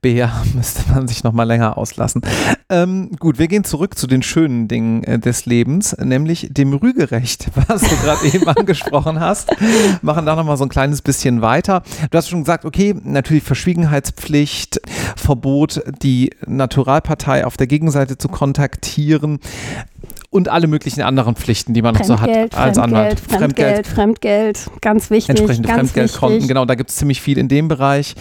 [0.01, 0.31] BR.
[0.55, 2.21] Müsste man sich noch mal länger auslassen.
[2.69, 7.49] Ähm, gut, wir gehen zurück zu den schönen Dingen äh, des Lebens, nämlich dem Rügerecht,
[7.67, 9.51] was du gerade eben angesprochen hast.
[10.01, 11.83] Machen da noch mal so ein kleines bisschen weiter.
[12.09, 14.81] Du hast schon gesagt, okay, natürlich Verschwiegenheitspflicht,
[15.15, 19.39] Verbot, die Naturalpartei auf der Gegenseite zu kontaktieren
[20.35, 23.21] und alle möglichen anderen Pflichten, die man noch so hat als Anwalt.
[23.21, 25.29] Fremdgeld, Fremdgeld, Fremdgeld, ganz wichtig.
[25.29, 26.47] Entsprechende ganz Fremdgeldkonten, wichtig.
[26.49, 28.15] genau, da gibt es ziemlich viel in dem Bereich.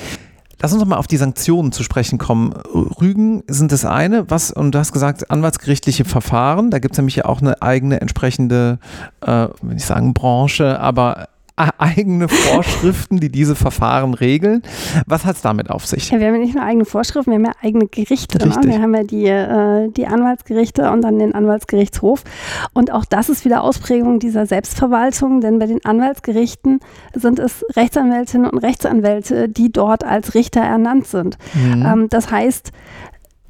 [0.63, 2.53] Lass uns doch mal auf die Sanktionen zu sprechen kommen.
[3.01, 7.17] Rügen sind das eine, was, und du hast gesagt, anwaltsgerichtliche Verfahren, da gibt es nämlich
[7.17, 8.79] ja auch eine eigene entsprechende,
[9.21, 14.63] äh, will ich sagen, Branche, aber eigene Vorschriften, die diese Verfahren regeln.
[15.07, 16.11] Was hat es damit auf sich?
[16.11, 18.39] Ja, wir haben ja nicht nur eigene Vorschriften, wir haben ja eigene Gerichte.
[18.39, 18.57] Ne?
[18.65, 22.25] Wir haben ja die, äh, die Anwaltsgerichte und dann den Anwaltsgerichtshof.
[22.73, 26.81] Und auch das ist wieder Ausprägung dieser Selbstverwaltung, denn bei den Anwaltsgerichten
[27.15, 31.39] sind es Rechtsanwältinnen und Rechtsanwälte, die dort als Richter ernannt sind.
[31.55, 31.87] Mhm.
[31.87, 32.73] Ähm, das heißt,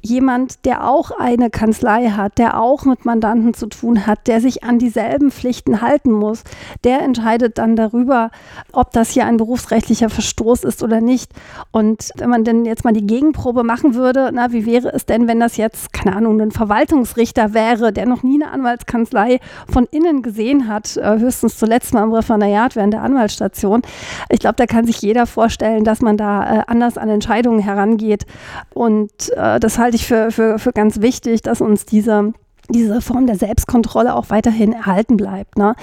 [0.05, 4.63] jemand, der auch eine Kanzlei hat, der auch mit Mandanten zu tun hat, der sich
[4.63, 6.43] an dieselben Pflichten halten muss,
[6.83, 8.31] der entscheidet dann darüber,
[8.71, 11.31] ob das hier ein berufsrechtlicher Verstoß ist oder nicht.
[11.71, 15.27] Und wenn man denn jetzt mal die Gegenprobe machen würde, na, wie wäre es denn,
[15.27, 19.39] wenn das jetzt, keine Ahnung, ein Verwaltungsrichter wäre, der noch nie eine Anwaltskanzlei
[19.69, 23.81] von innen gesehen hat, äh, höchstens zuletzt mal im Referendariat während der Anwaltsstation.
[24.29, 28.25] Ich glaube, da kann sich jeder vorstellen, dass man da äh, anders an Entscheidungen herangeht.
[28.73, 32.33] Und äh, das halte halte ich für, für, für ganz wichtig, dass uns diese
[32.67, 35.55] diese Form der Selbstkontrolle auch weiterhin erhalten bleibt.
[35.55, 35.75] Ne?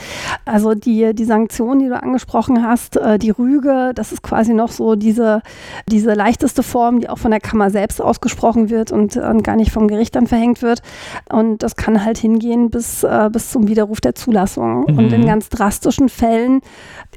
[0.45, 4.73] Also die, die Sanktionen, die du angesprochen hast, äh, die Rüge, das ist quasi noch
[4.73, 5.43] so diese,
[5.87, 9.71] diese leichteste Form, die auch von der Kammer selbst ausgesprochen wird und äh, gar nicht
[9.71, 10.83] vom Gericht dann verhängt wird.
[11.31, 14.87] Und das kann halt hingehen bis, äh, bis zum Widerruf der Zulassung.
[14.89, 14.99] Mhm.
[14.99, 16.63] Und in ganz drastischen Fällen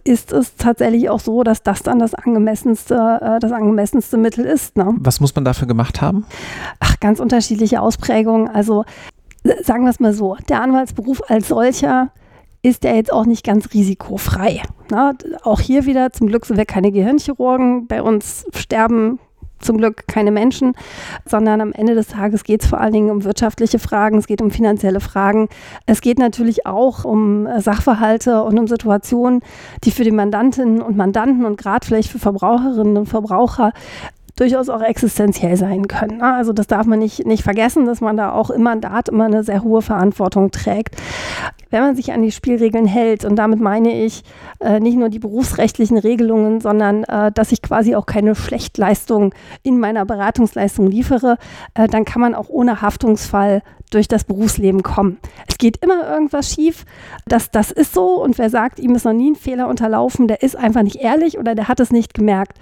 [0.05, 4.77] ist es tatsächlich auch so, dass das dann das angemessenste, äh, das angemessenste Mittel ist.
[4.77, 4.93] Ne?
[4.99, 6.25] Was muss man dafür gemacht haben?
[6.79, 8.47] Ach, ganz unterschiedliche Ausprägungen.
[8.47, 8.85] Also
[9.63, 12.11] sagen wir es mal so, der Anwaltsberuf als solcher
[12.61, 14.61] ist ja jetzt auch nicht ganz risikofrei.
[14.89, 15.13] Na,
[15.43, 17.87] auch hier wieder, zum Glück sind wir keine Gehirnchirurgen.
[17.87, 19.19] Bei uns sterben
[19.65, 20.73] zum Glück keine Menschen,
[21.25, 24.41] sondern am Ende des Tages geht es vor allen Dingen um wirtschaftliche Fragen, es geht
[24.41, 25.49] um finanzielle Fragen.
[25.85, 29.41] Es geht natürlich auch um äh, Sachverhalte und um Situationen,
[29.83, 33.73] die für die Mandantinnen und Mandanten und gerade vielleicht für Verbraucherinnen und Verbraucher
[34.35, 36.17] durchaus auch existenziell sein können.
[36.17, 36.33] Ne?
[36.33, 39.43] Also das darf man nicht, nicht vergessen, dass man da auch im Mandat immer eine
[39.43, 40.95] sehr hohe Verantwortung trägt.
[41.75, 44.23] Wenn man sich an die Spielregeln hält, und damit meine ich
[44.61, 49.77] äh, nicht nur die berufsrechtlichen Regelungen, sondern äh, dass ich quasi auch keine Schlechtleistung in
[49.77, 51.37] meiner Beratungsleistung liefere,
[51.73, 53.61] äh, dann kann man auch ohne Haftungsfall
[53.91, 55.17] durch das Berufsleben kommen.
[55.47, 56.85] Es geht immer irgendwas schief.
[57.27, 58.23] Das, das ist so.
[58.23, 61.37] Und wer sagt, ihm ist noch nie ein Fehler unterlaufen, der ist einfach nicht ehrlich
[61.37, 62.57] oder der hat es nicht gemerkt.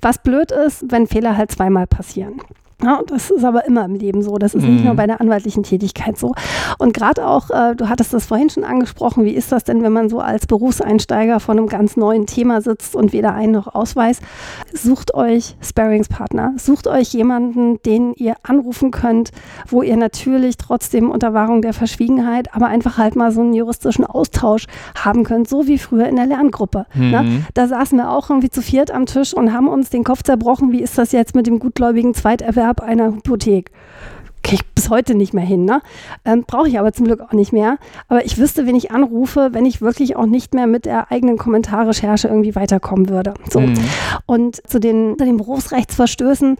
[0.00, 2.40] Was blöd ist, wenn Fehler halt zweimal passieren.
[2.82, 4.36] Ja, das ist aber immer im Leben so.
[4.36, 4.74] Das ist mhm.
[4.74, 4.98] nicht nur mhm.
[4.98, 6.34] bei der anwaltlichen Tätigkeit so.
[6.78, 9.94] Und gerade auch, äh, du hattest das vorhin schon angesprochen, wie ist das denn, wenn
[9.94, 14.20] man so als Berufseinsteiger vor einem ganz neuen Thema sitzt und weder ein noch ausweist?
[14.74, 16.52] Sucht euch Sparingspartner.
[16.58, 19.30] Sucht euch jemanden, den ihr anrufen könnt,
[19.66, 24.04] wo ihr natürlich trotzdem unter Wahrung der Verschwiegenheit, aber einfach halt mal so einen juristischen
[24.04, 24.66] Austausch
[25.02, 26.84] haben könnt, so wie früher in der Lerngruppe.
[26.94, 27.22] Ne?
[27.22, 27.28] Mhm.
[27.28, 27.46] Ne?
[27.54, 30.72] Da saßen wir auch irgendwie zu viert am Tisch und haben uns den Kopf zerbrochen,
[30.72, 33.70] wie ist das jetzt mit dem gutgläubigen Zweiterwerb Erwerb einer Hypothek.
[34.46, 35.64] Kriege ich bis heute nicht mehr hin.
[35.64, 35.82] Ne?
[36.24, 37.78] Ähm, Brauche ich aber zum Glück auch nicht mehr.
[38.08, 41.36] Aber ich wüsste, wen ich anrufe, wenn ich wirklich auch nicht mehr mit der eigenen
[41.36, 43.34] Kommentarrecherche irgendwie weiterkommen würde.
[43.50, 43.60] So.
[43.60, 43.74] Mhm.
[44.24, 46.56] Und zu den, zu den Berufsrechtsverstößen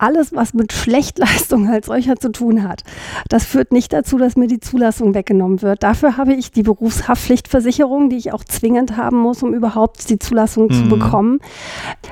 [0.00, 2.82] alles, was mit Schlechtleistung als solcher zu tun hat,
[3.28, 5.82] das führt nicht dazu, dass mir die Zulassung weggenommen wird.
[5.82, 10.66] Dafür habe ich die Berufshaftpflichtversicherung, die ich auch zwingend haben muss, um überhaupt die Zulassung
[10.66, 10.72] mhm.
[10.72, 11.40] zu bekommen.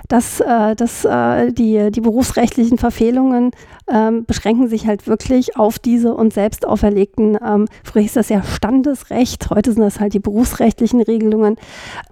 [0.09, 3.53] Dass, äh, dass äh, die, die berufsrechtlichen Verfehlungen
[3.91, 8.43] ähm, beschränken sich halt wirklich auf diese uns selbst auferlegten, ähm, früher hieß das ja
[8.43, 11.57] Standesrecht, heute sind das halt die berufsrechtlichen Regelungen.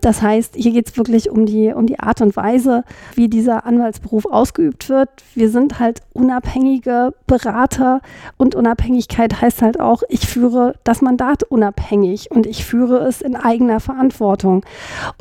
[0.00, 2.84] Das heißt, hier geht es wirklich um die, um die Art und Weise,
[3.14, 5.08] wie dieser Anwaltsberuf ausgeübt wird.
[5.34, 8.00] Wir sind halt unabhängige Berater
[8.36, 13.36] und Unabhängigkeit heißt halt auch, ich führe das Mandat unabhängig und ich führe es in
[13.36, 14.64] eigener Verantwortung.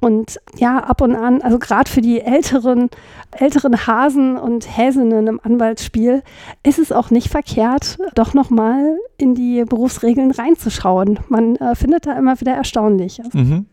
[0.01, 2.89] Und ja, ab und an, also gerade für die älteren,
[3.31, 6.23] älteren Hasen und Häsinnen im Anwaltsspiel
[6.63, 11.19] ist es auch nicht verkehrt, doch nochmal in die Berufsregeln reinzuschauen.
[11.29, 13.33] Man äh, findet da immer wieder Erstaunliches.
[13.33, 13.65] Mhm.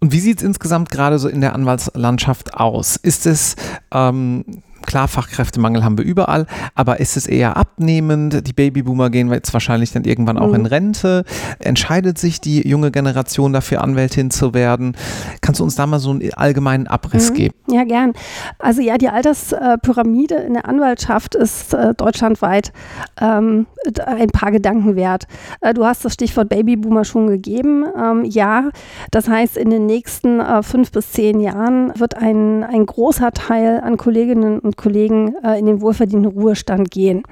[0.00, 2.96] Und wie sieht es insgesamt gerade so in der Anwaltslandschaft aus?
[2.96, 3.56] Ist es
[3.92, 4.44] ähm,
[4.86, 8.46] Klar, Fachkräftemangel haben wir überall, aber ist es eher abnehmend?
[8.46, 10.54] Die Babyboomer gehen jetzt wahrscheinlich dann irgendwann auch mhm.
[10.54, 11.24] in Rente.
[11.58, 14.96] Entscheidet sich die junge Generation dafür, Anwältin zu werden?
[15.40, 17.34] Kannst du uns da mal so einen allgemeinen Abriss mhm.
[17.34, 17.54] geben?
[17.70, 18.12] Ja, gern.
[18.58, 22.72] Also ja, die Alterspyramide in der Anwaltschaft ist äh, deutschlandweit
[23.20, 23.66] ähm,
[24.06, 25.24] ein paar Gedanken wert.
[25.60, 27.84] Äh, du hast das Stichwort Babyboomer schon gegeben.
[27.96, 28.70] Ähm, ja,
[29.10, 33.80] das heißt, in den nächsten äh, fünf bis zehn Jahren wird ein, ein großer Teil
[33.80, 37.22] an Kolleginnen und Kollegen äh, in den wohlverdienten Ruhestand gehen.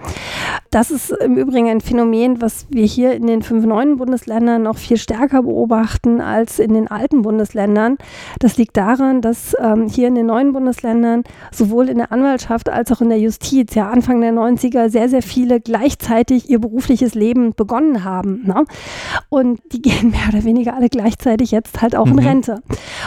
[0.71, 4.77] Das ist im Übrigen ein Phänomen, was wir hier in den fünf neuen Bundesländern noch
[4.77, 7.97] viel stärker beobachten als in den alten Bundesländern.
[8.41, 12.93] Das liegt daran, dass ähm, hier in den neuen Bundesländern sowohl in der Anwaltschaft als
[12.93, 17.55] auch in der Justiz ja Anfang der 90er sehr, sehr viele gleichzeitig ihr berufliches Leben
[17.55, 18.43] begonnen haben.
[18.45, 18.65] Ne?
[19.29, 22.19] Und die gehen mehr oder weniger alle gleichzeitig jetzt halt auch mhm.
[22.19, 22.63] in Rente.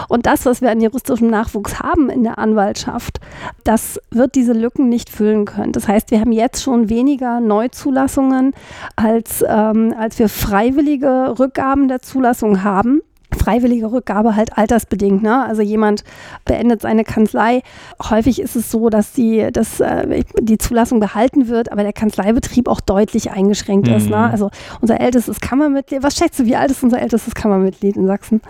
[0.08, 3.20] Und das, was wir an juristischem Nachwuchs haben in der Anwaltschaft,
[3.64, 5.72] das wird diese Lücken nicht füllen können.
[5.72, 8.54] Das heißt, wir haben jetzt schon weniger Neuzulassungen,
[8.96, 13.02] als, ähm, als wir freiwillige Rückgaben der Zulassung haben
[13.38, 15.22] freiwillige Rückgabe halt altersbedingt.
[15.22, 15.46] Ne?
[15.46, 16.04] Also jemand
[16.46, 17.62] beendet seine Kanzlei.
[18.10, 22.68] Häufig ist es so, dass die, dass, äh, die Zulassung behalten wird, aber der Kanzleibetrieb
[22.68, 23.96] auch deutlich eingeschränkt mhm.
[23.96, 24.10] ist.
[24.10, 24.18] Ne?
[24.18, 24.32] Mhm.
[24.32, 24.50] Also
[24.82, 28.42] unser ältestes Kammermitglied, was schätzt du, wie alt ist unser ältestes Kammermitglied in Sachsen?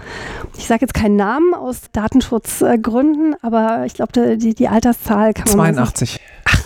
[0.57, 5.75] Ich sage jetzt keinen Namen aus Datenschutzgründen, aber ich glaube, die, die Alterszahl kann man.
[5.75, 6.19] 82.
[6.45, 6.63] Ach,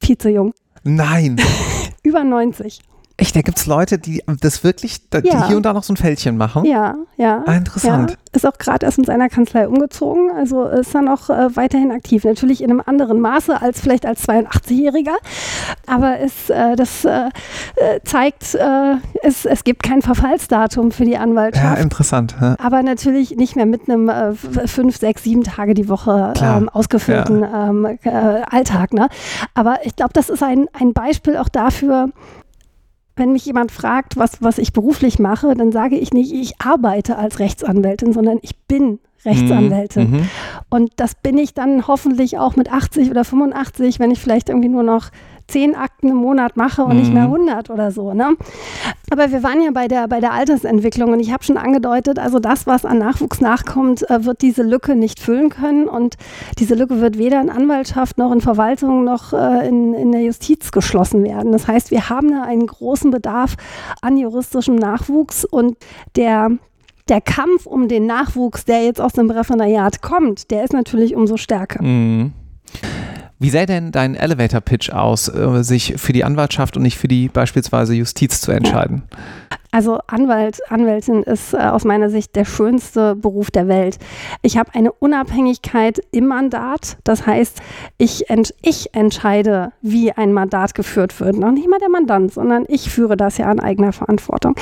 [0.00, 0.52] viel zu jung.
[0.84, 1.40] Nein.
[2.02, 2.80] Über 90.
[3.16, 5.46] Echt, da gibt es Leute, die das wirklich, die ja.
[5.46, 6.64] hier und da noch so ein Fältchen machen?
[6.64, 7.42] Ja, ja.
[7.46, 8.12] Ah, interessant.
[8.12, 8.16] Ja.
[8.32, 12.24] Ist auch gerade erst in seiner Kanzlei umgezogen, also ist dann auch äh, weiterhin aktiv.
[12.24, 15.16] Natürlich in einem anderen Maße als vielleicht als 82-Jähriger,
[15.86, 17.28] aber es, äh, das äh,
[17.76, 21.78] äh, zeigt, äh, es, es gibt kein Verfallsdatum für die Anwaltschaft.
[21.78, 22.34] Ja, interessant.
[22.40, 22.56] Ja.
[22.58, 27.44] Aber natürlich nicht mehr mit einem äh, fünf, sechs, sieben Tage die Woche ähm, ausgefüllten
[27.44, 27.98] ähm,
[28.50, 28.94] Alltag.
[28.94, 29.08] Ne?
[29.54, 32.08] Aber ich glaube, das ist ein, ein Beispiel auch dafür,
[33.16, 37.16] wenn mich jemand fragt, was, was ich beruflich mache, dann sage ich nicht, ich arbeite
[37.18, 40.10] als Rechtsanwältin, sondern ich bin Rechtsanwältin.
[40.10, 40.28] Mhm.
[40.70, 44.68] Und das bin ich dann hoffentlich auch mit 80 oder 85, wenn ich vielleicht irgendwie
[44.68, 45.10] nur noch
[45.48, 47.00] zehn Akten im Monat mache und mhm.
[47.00, 48.14] nicht mehr 100 oder so.
[48.14, 48.36] Ne?
[49.10, 52.38] Aber wir waren ja bei der, bei der Altersentwicklung und ich habe schon angedeutet, also
[52.38, 56.16] das, was an Nachwuchs nachkommt, äh, wird diese Lücke nicht füllen können und
[56.58, 60.72] diese Lücke wird weder in Anwaltschaft noch in Verwaltung noch äh, in, in der Justiz
[60.72, 61.52] geschlossen werden.
[61.52, 63.56] Das heißt, wir haben da einen großen Bedarf
[64.00, 65.76] an juristischem Nachwuchs und
[66.16, 66.50] der
[67.12, 71.36] der Kampf um den Nachwuchs, der jetzt aus dem Referendariat kommt, der ist natürlich umso
[71.36, 71.82] stärker.
[71.82, 72.32] Mhm.
[73.42, 77.26] Wie sähe denn dein Elevator-Pitch aus, äh, sich für die Anwaltschaft und nicht für die
[77.26, 79.02] beispielsweise Justiz zu entscheiden?
[79.74, 83.98] Also Anwalt, Anwältin ist äh, aus meiner Sicht der schönste Beruf der Welt.
[84.42, 86.98] Ich habe eine Unabhängigkeit im Mandat.
[87.04, 87.62] Das heißt,
[87.96, 91.38] ich, ent, ich entscheide, wie ein Mandat geführt wird.
[91.38, 94.56] Noch nicht mal der Mandant, sondern ich führe das ja an eigener Verantwortung.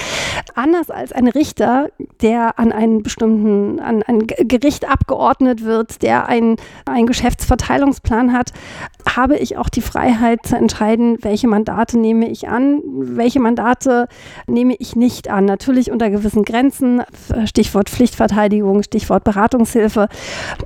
[0.54, 1.88] Anders als ein Richter,
[2.22, 6.54] der an einen bestimmten, an ein Gericht abgeordnet wird, der einen,
[6.86, 8.52] einen Geschäftsverteilungsplan hat,
[9.16, 14.09] habe ich auch die Freiheit zu entscheiden, welche Mandate nehme ich an, welche Mandate
[14.46, 15.44] nehme ich nicht an.
[15.44, 17.02] Natürlich unter gewissen Grenzen,
[17.44, 20.09] Stichwort Pflichtverteidigung, Stichwort Beratungshilfe.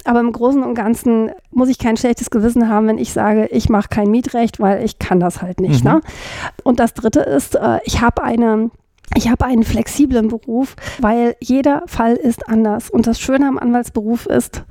[0.04, 3.68] Aber im Großen und Ganzen muss ich kein schlechtes Gewissen haben, wenn ich sage, ich
[3.68, 5.84] mache kein Mietrecht, weil ich kann das halt nicht.
[5.84, 5.90] Mhm.
[5.90, 6.00] Ne?
[6.62, 8.70] Und das Dritte ist, äh, ich habe eine
[9.16, 12.90] ich habe einen flexiblen Beruf, weil jeder Fall ist anders.
[12.90, 14.64] Und das Schöne am Anwaltsberuf ist,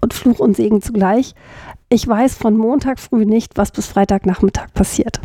[0.00, 1.34] und Fluch und Segen zugleich,
[1.88, 5.20] ich weiß von Montag früh nicht, was bis Freitagnachmittag passiert.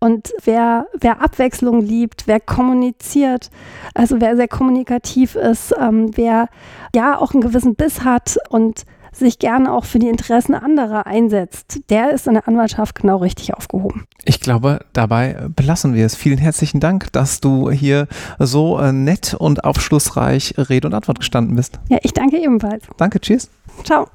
[0.00, 3.50] Und wer, wer Abwechslung liebt, wer kommuniziert,
[3.94, 6.48] also wer sehr kommunikativ ist, ähm, wer
[6.94, 8.84] ja auch einen gewissen Biss hat und
[9.16, 13.54] sich gerne auch für die Interessen anderer einsetzt, der ist in der Anwaltschaft genau richtig
[13.54, 14.04] aufgehoben.
[14.24, 16.16] Ich glaube, dabei belassen wir es.
[16.16, 21.56] Vielen herzlichen Dank, dass du hier so äh, nett und aufschlussreich Rede und Antwort gestanden
[21.56, 21.78] bist.
[21.88, 22.84] Ja, ich danke ebenfalls.
[22.96, 23.50] Danke, tschüss.
[23.84, 24.08] Ciao.